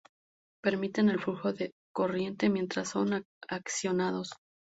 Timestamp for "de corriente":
1.53-2.49